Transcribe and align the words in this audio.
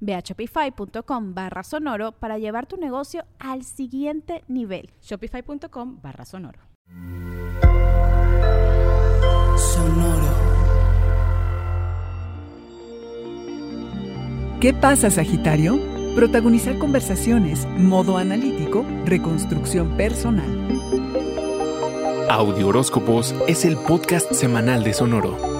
Ve 0.00 0.14
a 0.14 0.20
shopify.com 0.20 1.34
barra 1.34 1.62
sonoro 1.62 2.12
para 2.12 2.38
llevar 2.38 2.66
tu 2.66 2.76
negocio 2.76 3.24
al 3.38 3.64
siguiente 3.64 4.44
nivel. 4.48 4.90
Shopify.com 5.02 6.00
barra 6.02 6.24
sonoro. 6.24 6.60
Sonoro. 9.56 10.58
¿Qué 14.60 14.74
pasa, 14.74 15.08
Sagitario? 15.08 15.78
Protagonizar 16.16 16.78
conversaciones, 16.78 17.64
modo 17.78 18.18
analítico, 18.18 18.84
reconstrucción 19.04 19.96
personal. 19.96 20.68
Audio 22.28 22.68
Horóscopos 22.68 23.34
es 23.46 23.64
el 23.64 23.76
podcast 23.76 24.32
semanal 24.32 24.82
de 24.82 24.94
Sonoro. 24.94 25.57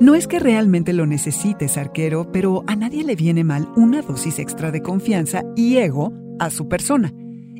No 0.00 0.14
es 0.14 0.28
que 0.28 0.38
realmente 0.38 0.92
lo 0.92 1.06
necesites, 1.06 1.76
arquero, 1.76 2.30
pero 2.30 2.62
a 2.68 2.76
nadie 2.76 3.02
le 3.02 3.16
viene 3.16 3.42
mal 3.42 3.68
una 3.74 4.00
dosis 4.00 4.38
extra 4.38 4.70
de 4.70 4.80
confianza 4.80 5.42
y 5.56 5.78
ego 5.78 6.12
a 6.38 6.50
su 6.50 6.68
persona. 6.68 7.12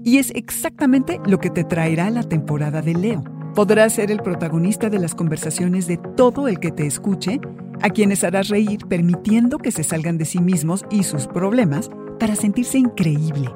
Y 0.04 0.18
es 0.18 0.30
exactamente 0.36 1.20
lo 1.26 1.38
que 1.40 1.50
te 1.50 1.64
traerá 1.64 2.10
la 2.10 2.22
temporada 2.22 2.80
de 2.80 2.94
Leo. 2.94 3.24
Podrás 3.56 3.94
ser 3.94 4.12
el 4.12 4.20
protagonista 4.20 4.88
de 4.88 5.00
las 5.00 5.16
conversaciones 5.16 5.88
de 5.88 5.96
todo 6.16 6.46
el 6.46 6.60
que 6.60 6.70
te 6.70 6.86
escuche, 6.86 7.40
a 7.82 7.90
quienes 7.90 8.22
harás 8.22 8.48
reír 8.48 8.86
permitiendo 8.88 9.58
que 9.58 9.72
se 9.72 9.82
salgan 9.82 10.16
de 10.16 10.24
sí 10.24 10.40
mismos 10.40 10.84
y 10.92 11.02
sus 11.02 11.26
problemas 11.26 11.90
para 12.20 12.36
sentirse 12.36 12.78
increíble. 12.78 13.50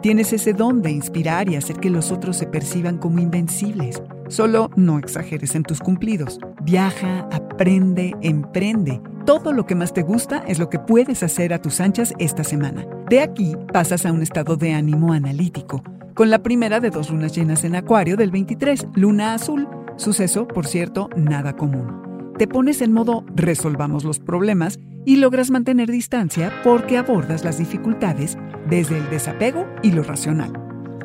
Tienes 0.00 0.32
ese 0.32 0.52
don 0.52 0.80
de 0.80 0.92
inspirar 0.92 1.48
y 1.48 1.56
hacer 1.56 1.78
que 1.80 1.90
los 1.90 2.12
otros 2.12 2.36
se 2.36 2.46
perciban 2.46 2.98
como 2.98 3.18
invencibles. 3.18 4.00
Solo 4.28 4.70
no 4.76 4.98
exageres 4.98 5.54
en 5.54 5.62
tus 5.62 5.80
cumplidos. 5.80 6.38
Viaja, 6.62 7.26
aprende, 7.32 8.14
emprende. 8.20 9.00
Todo 9.24 9.52
lo 9.52 9.64
que 9.64 9.74
más 9.74 9.94
te 9.94 10.02
gusta 10.02 10.44
es 10.46 10.58
lo 10.58 10.68
que 10.68 10.78
puedes 10.78 11.22
hacer 11.22 11.54
a 11.54 11.62
tus 11.62 11.80
anchas 11.80 12.12
esta 12.18 12.44
semana. 12.44 12.86
De 13.08 13.20
aquí 13.20 13.56
pasas 13.72 14.04
a 14.04 14.12
un 14.12 14.22
estado 14.22 14.56
de 14.56 14.74
ánimo 14.74 15.14
analítico, 15.14 15.82
con 16.14 16.28
la 16.28 16.42
primera 16.42 16.78
de 16.80 16.90
dos 16.90 17.10
lunas 17.10 17.34
llenas 17.34 17.64
en 17.64 17.74
Acuario 17.74 18.16
del 18.16 18.30
23, 18.30 18.88
luna 18.94 19.32
azul, 19.32 19.66
suceso, 19.96 20.46
por 20.46 20.66
cierto, 20.66 21.08
nada 21.16 21.56
común. 21.56 22.34
Te 22.36 22.46
pones 22.46 22.82
en 22.82 22.92
modo 22.92 23.24
resolvamos 23.34 24.04
los 24.04 24.18
problemas 24.18 24.78
y 25.06 25.16
logras 25.16 25.50
mantener 25.50 25.90
distancia 25.90 26.52
porque 26.62 26.98
abordas 26.98 27.44
las 27.44 27.58
dificultades 27.58 28.36
desde 28.68 28.98
el 28.98 29.08
desapego 29.08 29.66
y 29.82 29.92
lo 29.92 30.02
racional. 30.02 30.52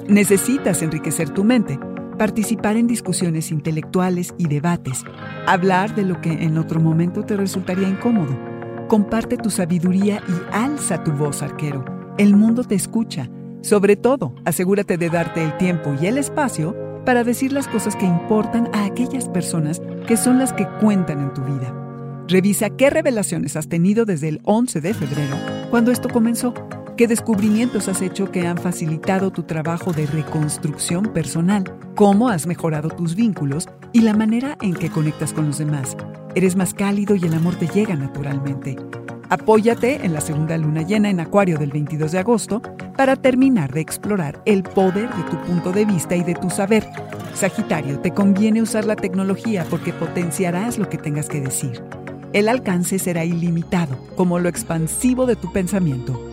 Necesitas 0.08 0.82
enriquecer 0.82 1.30
tu 1.30 1.46
mente 1.46 1.80
participar 2.18 2.78
en 2.78 2.88
discusiones 2.88 3.52
intelectuales 3.52 4.34
y 4.38 4.48
debates, 4.48 5.04
hablar 5.48 5.96
de 5.96 6.04
lo 6.04 6.22
que 6.22 6.32
en 6.32 6.58
otro 6.58 6.80
momento 6.80 7.24
te 7.24 7.36
resultaría 7.38 7.88
incómodo. 7.88 8.38
Comparte 8.88 9.38
tu 9.38 9.50
sabiduría 9.50 10.22
y 10.28 10.56
alza 10.56 11.04
tu 11.04 11.12
voz, 11.12 11.42
arquero. 11.42 11.86
El 12.18 12.36
mundo 12.36 12.64
te 12.64 12.76
escucha. 12.76 13.30
Sobre 13.62 13.96
todo, 13.96 14.36
asegúrate 14.46 14.98
de 14.98 15.10
darte 15.10 15.44
el 15.44 15.58
tiempo 15.58 15.96
y 16.02 16.08
el 16.08 16.18
espacio 16.18 16.76
para 17.06 17.24
decir 17.24 17.52
las 17.52 17.68
cosas 17.68 17.96
que 17.96 18.06
importan 18.06 18.70
a 18.74 18.86
aquellas 18.86 19.30
personas 19.30 19.82
que 20.08 20.18
son 20.18 20.38
las 20.38 20.54
que 20.54 20.68
cuentan 20.80 21.22
en 21.22 21.34
tu 21.34 21.42
vida. 21.42 21.74
Revisa 22.28 22.70
qué 22.70 22.90
revelaciones 22.90 23.56
has 23.56 23.68
tenido 23.68 24.06
desde 24.06 24.30
el 24.30 24.42
11 24.44 24.82
de 24.82 24.94
febrero, 24.94 25.36
cuando 25.70 25.92
esto 25.92 26.10
comenzó 26.10 26.54
¿Qué 27.04 27.08
descubrimientos 27.10 27.90
has 27.90 28.02
hecho 28.02 28.32
que 28.32 28.48
han 28.48 28.58
facilitado 28.58 29.30
tu 29.30 29.44
trabajo 29.44 29.92
de 29.92 30.06
reconstrucción 30.06 31.08
personal? 31.08 31.66
¿Cómo 31.96 32.30
has 32.30 32.48
mejorado 32.48 32.88
tus 32.88 33.14
vínculos 33.14 33.68
y 33.92 34.00
la 34.04 34.14
manera 34.14 34.58
en 34.62 34.74
que 34.74 34.90
conectas 34.90 35.34
con 35.34 35.48
los 35.48 35.58
demás? 35.58 35.98
Eres 36.34 36.56
más 36.56 36.74
cálido 36.74 37.16
y 37.16 37.26
el 37.26 37.34
amor 37.34 37.56
te 37.56 37.68
llega 37.68 37.98
naturalmente. 37.98 38.78
Apóyate 39.28 40.06
en 40.06 40.14
la 40.14 40.22
segunda 40.22 40.58
luna 40.58 40.84
llena 40.84 41.10
en 41.10 41.20
Acuario 41.20 41.58
del 41.58 41.72
22 41.72 42.14
de 42.14 42.20
agosto 42.20 42.62
para 42.96 43.18
terminar 43.18 43.74
de 43.74 43.82
explorar 43.82 44.42
el 44.46 44.64
poder 44.64 45.14
de 45.14 45.24
tu 45.24 45.36
punto 45.42 45.74
de 45.74 45.84
vista 45.84 46.16
y 46.16 46.24
de 46.24 46.36
tu 46.36 46.50
saber. 46.50 46.88
Sagitario, 47.34 48.00
te 48.00 48.12
conviene 48.12 48.62
usar 48.62 48.86
la 48.86 48.96
tecnología 48.96 49.66
porque 49.70 49.92
potenciarás 49.92 50.78
lo 50.78 50.88
que 50.88 50.98
tengas 50.98 51.28
que 51.28 51.42
decir. 51.42 51.84
El 52.32 52.48
alcance 52.48 52.98
será 52.98 53.26
ilimitado, 53.26 53.98
como 54.16 54.40
lo 54.40 54.48
expansivo 54.48 55.26
de 55.26 55.36
tu 55.36 55.52
pensamiento. 55.52 56.33